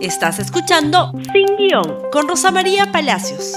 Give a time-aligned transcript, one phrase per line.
[0.00, 3.54] Estás escuchando Sin Guión con Rosa María Palacios.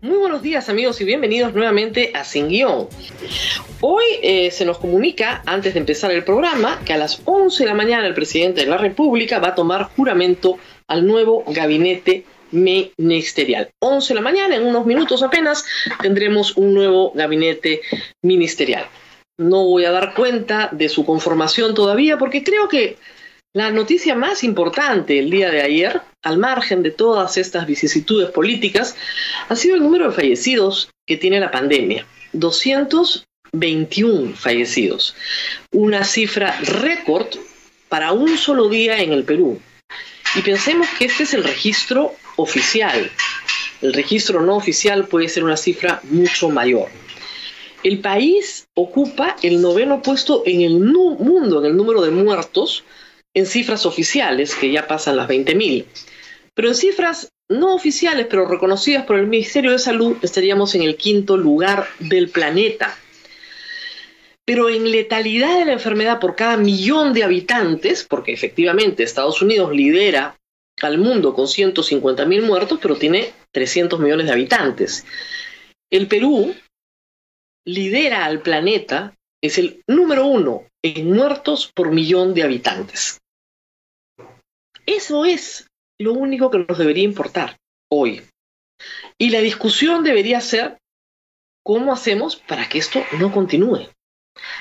[0.00, 2.86] Muy buenos días amigos y bienvenidos nuevamente a Sin Guión.
[3.80, 7.68] Hoy eh, se nos comunica, antes de empezar el programa, que a las 11 de
[7.68, 13.70] la mañana el presidente de la República va a tomar juramento al nuevo gabinete ministerial.
[13.80, 15.64] 11 de la mañana, en unos minutos apenas,
[16.00, 17.80] tendremos un nuevo gabinete
[18.22, 18.86] ministerial.
[19.40, 22.98] No voy a dar cuenta de su conformación todavía porque creo que
[23.54, 28.96] la noticia más importante el día de ayer, al margen de todas estas vicisitudes políticas,
[29.48, 32.04] ha sido el número de fallecidos que tiene la pandemia.
[32.34, 35.16] 221 fallecidos.
[35.72, 37.28] Una cifra récord
[37.88, 39.58] para un solo día en el Perú.
[40.36, 43.10] Y pensemos que este es el registro oficial.
[43.80, 46.90] El registro no oficial puede ser una cifra mucho mayor.
[47.82, 52.84] El país ocupa el noveno puesto en el mundo en el número de muertos
[53.32, 55.86] en cifras oficiales, que ya pasan las 20.000.
[56.54, 60.96] Pero en cifras no oficiales, pero reconocidas por el Ministerio de Salud, estaríamos en el
[60.96, 62.96] quinto lugar del planeta.
[64.44, 69.72] Pero en letalidad de la enfermedad por cada millón de habitantes, porque efectivamente Estados Unidos
[69.74, 70.36] lidera
[70.82, 75.04] al mundo con 150.000 muertos, pero tiene 300 millones de habitantes.
[75.90, 76.54] El Perú
[77.66, 83.20] lidera al planeta, es el número uno en muertos por millón de habitantes.
[84.86, 87.56] Eso es lo único que nos debería importar
[87.90, 88.22] hoy.
[89.18, 90.78] Y la discusión debería ser
[91.62, 93.88] cómo hacemos para que esto no continúe.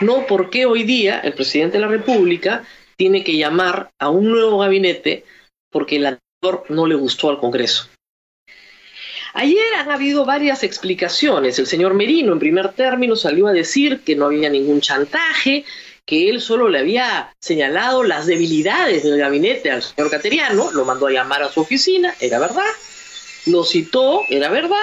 [0.00, 2.64] No por qué hoy día el presidente de la República
[2.96, 5.24] tiene que llamar a un nuevo gabinete
[5.70, 7.88] porque el anterior no le gustó al Congreso.
[9.34, 11.58] Ayer han habido varias explicaciones.
[11.58, 15.64] El señor Merino, en primer término, salió a decir que no había ningún chantaje,
[16.04, 21.06] que él solo le había señalado las debilidades del gabinete al señor Cateriano, lo mandó
[21.06, 22.66] a llamar a su oficina, era verdad,
[23.46, 24.76] lo citó, era verdad,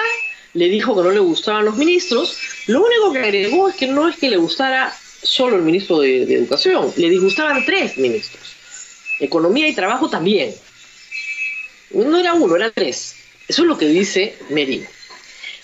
[0.54, 4.08] le dijo que no le gustaban los ministros, lo único que agregó es que no
[4.08, 8.56] es que le gustara solo el ministro de, Educación, le disgustaban tres ministros,
[9.20, 10.54] Economía y Trabajo también.
[11.90, 13.16] No era uno, eran tres.
[13.48, 14.86] Eso es lo que dice Merino.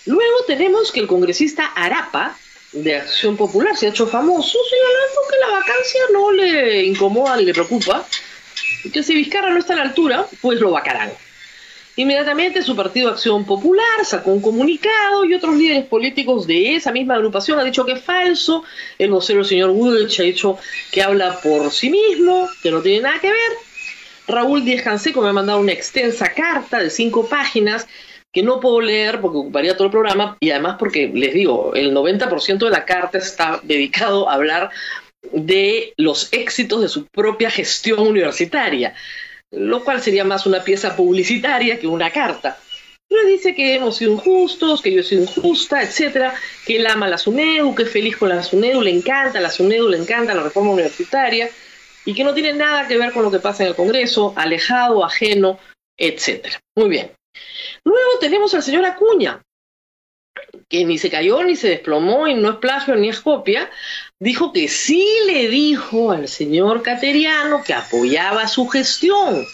[0.07, 2.37] Luego tenemos que el congresista Arapa,
[2.73, 7.45] de Acción Popular, se ha hecho famoso señalando que la vacancia no le incomoda ni
[7.45, 8.07] le preocupa,
[8.85, 11.13] y que si Vizcarra no está a la altura, pues lo vacarán.
[11.97, 17.15] Inmediatamente su partido Acción Popular sacó un comunicado y otros líderes políticos de esa misma
[17.15, 18.65] agrupación han dicho que es falso.
[18.99, 20.59] El vocero, señor Woolwich, ha dicho
[20.91, 23.53] que habla por sí mismo, que no tiene nada que ver.
[24.27, 27.87] Raúl Díez Canseco me ha mandado una extensa carta de cinco páginas
[28.33, 31.95] que no puedo leer porque ocuparía todo el programa y además porque, les digo, el
[31.95, 34.71] 90% de la carta está dedicado a hablar
[35.33, 38.95] de los éxitos de su propia gestión universitaria,
[39.51, 42.59] lo cual sería más una pieza publicitaria que una carta.
[43.09, 46.35] Pero dice que hemos sido injustos, que yo he sido injusta, etcétera,
[46.67, 49.89] que él ama la SUNEDU, que es feliz con la SUNEDU, le encanta la SUNEDU,
[49.89, 51.49] le encanta la reforma universitaria,
[52.05, 55.05] y que no tiene nada que ver con lo que pasa en el Congreso, alejado,
[55.05, 55.59] ajeno,
[55.97, 56.61] etcétera.
[56.77, 57.13] Muy bien.
[57.85, 59.43] Luego tenemos al señor Acuña,
[60.69, 63.71] que ni se cayó, ni se desplomó, y no es plagio ni es copia,
[64.21, 69.45] dijo que sí le dijo al señor Cateriano que apoyaba su gestión,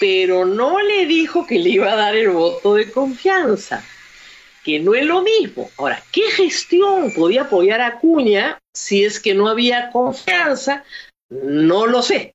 [0.00, 3.84] pero no le dijo que le iba a dar el voto de confianza,
[4.64, 5.70] que no es lo mismo.
[5.76, 10.84] Ahora, ¿qué gestión podía apoyar a Acuña si es que no había confianza
[11.30, 12.34] no lo sé.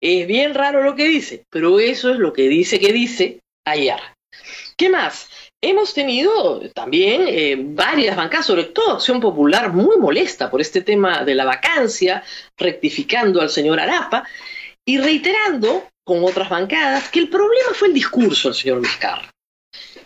[0.00, 3.98] Es bien raro lo que dice, pero eso es lo que dice que dice ayer.
[4.76, 5.28] ¿Qué más?
[5.60, 11.24] Hemos tenido también eh, varias bancadas, sobre todo Acción Popular, muy molesta por este tema
[11.24, 12.22] de la vacancia,
[12.56, 14.22] rectificando al señor Arapa
[14.86, 19.30] y reiterando con otras bancadas que el problema fue el discurso del señor Vizcarra,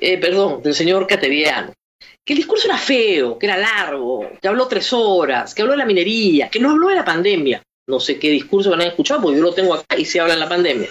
[0.01, 1.75] eh, perdón, del señor Cateriano,
[2.25, 5.79] que el discurso era feo, que era largo, que habló tres horas, que habló de
[5.79, 9.21] la minería, que no habló de la pandemia no sé qué discurso van a escuchar,
[9.21, 10.89] porque yo lo tengo acá y se habla en la pandemia,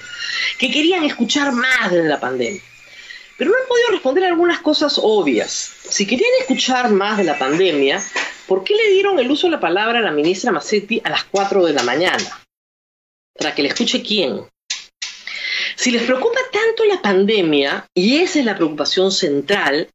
[0.58, 2.62] que querían escuchar más de la pandemia.
[3.38, 5.50] Pero no han podido responder algunas cosas obvias.
[5.90, 8.02] Si querían escuchar más de la pandemia,
[8.48, 11.24] ¿por qué le dieron el uso de la palabra a la ministra Massetti a las
[11.24, 12.40] 4 de la mañana?
[13.34, 14.46] Para que le escuche quién.
[15.76, 19.90] Si les preocupa tanto la pandemia, y esa es la preocupación central,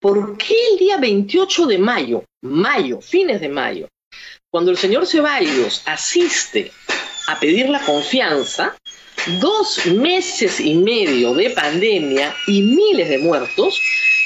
[0.00, 3.88] ¿por qué el día 28 de mayo, mayo, fines de mayo,
[4.56, 6.72] cuando el señor Ceballos asiste
[7.26, 8.74] a pedir la confianza,
[9.38, 13.78] dos meses y medio de pandemia y miles de muertos,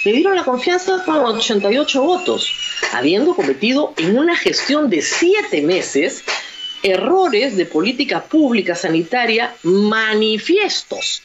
[0.05, 2.49] le dieron la confianza con 88 votos,
[2.93, 6.23] habiendo cometido en una gestión de siete meses
[6.85, 11.25] errores de política pública sanitaria manifiestos,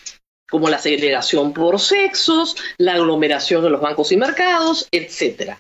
[0.49, 5.59] como la segregación por sexos, la aglomeración en los bancos y mercados, etc.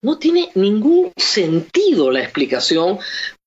[0.00, 2.98] No tiene ningún sentido la explicación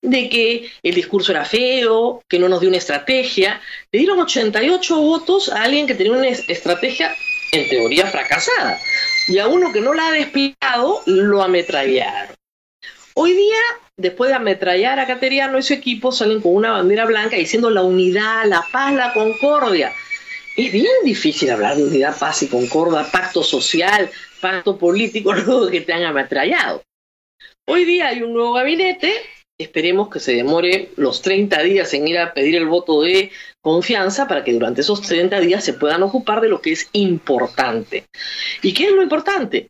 [0.01, 3.61] de que el discurso era feo, que no nos dio una estrategia.
[3.91, 7.15] Le dieron 88 votos a alguien que tenía una estrategia
[7.53, 8.77] en teoría fracasada.
[9.27, 12.35] Y a uno que no la ha desplegado, lo ametrallaron.
[13.13, 13.59] Hoy día,
[13.97, 17.83] después de ametrallar a Cateriano y su equipo, salen con una bandera blanca diciendo la
[17.83, 19.93] unidad, la paz, la concordia.
[20.55, 24.09] Es bien difícil hablar de unidad, paz y concordia, pacto social,
[24.41, 26.83] pacto político, luego que te han ametrallado.
[27.67, 29.13] Hoy día hay un nuevo gabinete,
[29.57, 33.31] esperemos que se demore los 30 días en ir a pedir el voto de
[33.61, 38.07] confianza para que durante esos 30 días se puedan ocupar de lo que es importante.
[38.61, 39.69] ¿Y qué es lo importante?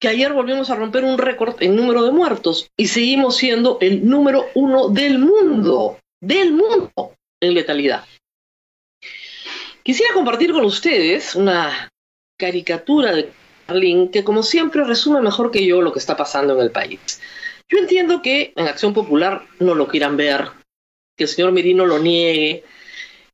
[0.00, 4.08] Que ayer volvimos a romper un récord en número de muertos y seguimos siendo el
[4.08, 8.04] número uno del mundo, del mundo en letalidad.
[9.82, 11.88] Quisiera compartir con ustedes una
[12.38, 13.32] caricatura de
[13.66, 17.20] Carlin que como siempre resume mejor que yo lo que está pasando en el país.
[17.68, 20.50] Yo entiendo que en Acción Popular no lo quieran ver,
[21.16, 22.64] que el señor Merino lo niegue,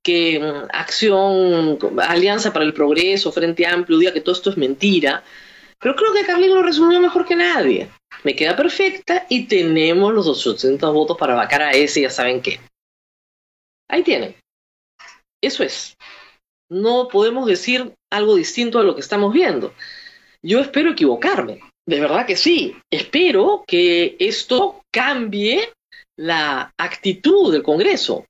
[0.03, 5.23] que mm, Acción, Alianza para el Progreso, Frente Amplio, diga que todo esto es mentira,
[5.79, 7.91] pero creo que Carlin lo resumió mejor que nadie.
[8.25, 12.59] Me queda perfecta y tenemos los 800 votos para vacar a ese, ya saben qué.
[13.89, 14.35] Ahí tienen.
[15.41, 15.97] Eso es.
[16.71, 19.75] No podemos decir algo distinto a lo que estamos viendo.
[20.43, 22.77] Yo espero equivocarme, de verdad que sí.
[22.91, 25.71] Espero que esto cambie
[26.17, 28.27] la actitud del Congreso.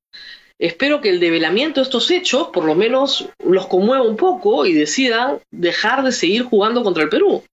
[0.60, 4.72] Espero que el develamiento de estos hechos por lo menos los conmueva un poco y
[4.72, 7.44] decidan dejar de seguir jugando contra el Perú.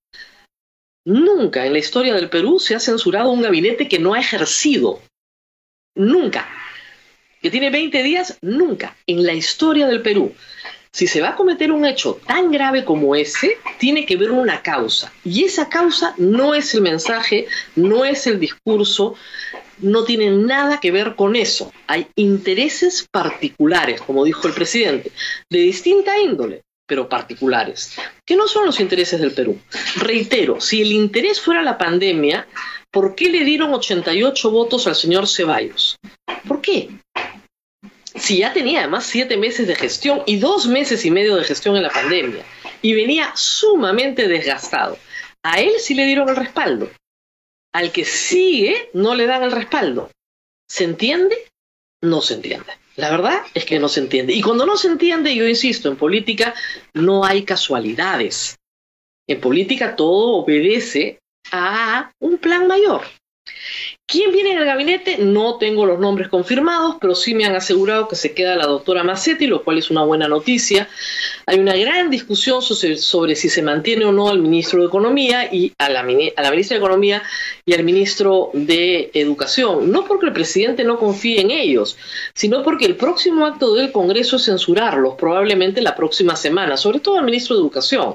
[1.04, 5.00] Nunca en la historia del Perú se ha censurado un gabinete que no ha ejercido.
[5.94, 6.48] Nunca.
[7.42, 8.96] Que tiene 20 días, nunca.
[9.06, 10.34] En la historia del Perú
[10.96, 14.62] si se va a cometer un hecho tan grave como ese, tiene que ver una
[14.62, 15.12] causa.
[15.26, 19.14] Y esa causa no es el mensaje, no es el discurso,
[19.80, 21.70] no tiene nada que ver con eso.
[21.86, 25.12] Hay intereses particulares, como dijo el presidente,
[25.50, 27.94] de distinta índole, pero particulares,
[28.24, 29.60] que no son los intereses del Perú.
[29.96, 32.48] Reitero, si el interés fuera la pandemia,
[32.90, 35.98] ¿por qué le dieron 88 votos al señor Ceballos?
[36.48, 36.88] ¿Por qué?
[38.18, 41.76] Si ya tenía además siete meses de gestión y dos meses y medio de gestión
[41.76, 42.44] en la pandemia
[42.82, 44.98] y venía sumamente desgastado,
[45.42, 46.90] a él sí le dieron el respaldo.
[47.72, 50.10] Al que sigue no le dan el respaldo.
[50.68, 51.36] ¿Se entiende?
[52.02, 52.72] No se entiende.
[52.96, 54.32] La verdad es que no se entiende.
[54.32, 56.54] Y cuando no se entiende, yo insisto, en política
[56.94, 58.56] no hay casualidades.
[59.28, 61.18] En política todo obedece
[61.52, 63.02] a un plan mayor.
[64.08, 65.18] ¿Quién viene en el gabinete?
[65.18, 69.02] No tengo los nombres confirmados, pero sí me han asegurado que se queda la doctora
[69.02, 70.88] Massetti, lo cual es una buena noticia.
[71.44, 75.72] Hay una gran discusión sobre, si se mantiene o no al ministro de Economía y
[75.78, 77.20] a la, a la ministra de Economía
[77.64, 79.90] y al ministro de Educación.
[79.90, 81.98] No porque el presidente no confíe en ellos,
[82.32, 87.18] sino porque el próximo acto del Congreso es censurarlos, probablemente la próxima semana, sobre todo
[87.18, 88.14] al ministro de Educación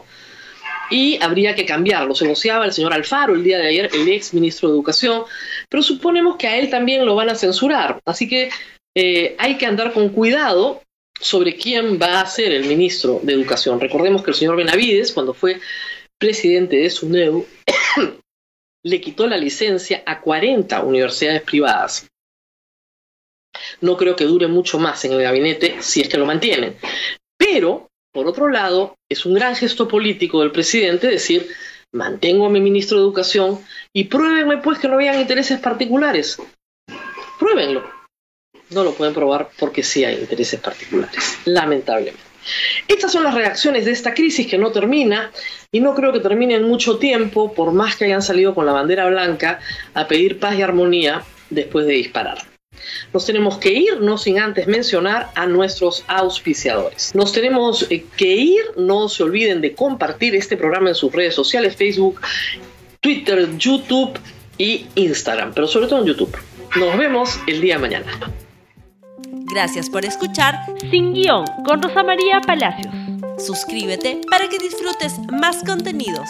[0.92, 2.14] y habría que cambiarlo.
[2.14, 5.24] Se negociaba el señor Alfaro el día de ayer, el ex ministro de Educación,
[5.70, 8.00] pero suponemos que a él también lo van a censurar.
[8.06, 8.50] Así que
[8.96, 10.84] eh, hay que andar con cuidado
[11.20, 13.80] sobre quién va a ser el ministro de Educación.
[13.80, 15.60] Recordemos que el señor Benavides, cuando fue
[16.20, 17.46] presidente de SUNEU,
[18.84, 22.08] le quitó la licencia a 40 universidades privadas.
[23.80, 26.76] No creo que dure mucho más en el gabinete si es que lo mantienen.
[27.38, 31.48] Pero por otro lado, es un gran gesto político del presidente decir,
[31.92, 33.60] mantengo a mi ministro de Educación
[33.94, 36.38] y pruébenme pues que no habían intereses particulares.
[37.40, 37.84] Pruébenlo.
[38.70, 42.32] No lo pueden probar porque sí hay intereses particulares, lamentablemente.
[42.88, 45.32] Estas son las reacciones de esta crisis que no termina
[45.72, 48.72] y no creo que termine en mucho tiempo, por más que hayan salido con la
[48.72, 49.60] bandera blanca
[49.94, 52.51] a pedir paz y armonía después de disparar.
[53.14, 57.14] Nos tenemos que ir, no sin antes mencionar a nuestros auspiciadores.
[57.16, 61.36] Nos tenemos eh, que ir, no se olviden de compartir este programa en sus redes
[61.36, 62.22] sociales, Facebook,
[63.00, 64.20] Twitter, YouTube
[64.58, 66.38] y Instagram, pero sobre todo en YouTube.
[66.78, 68.12] Nos vemos el día de mañana.
[69.54, 70.56] Gracias por escuchar
[70.90, 72.94] Sin Guión con Rosa María Palacios.
[73.38, 76.30] Suscríbete para que disfrutes más contenidos.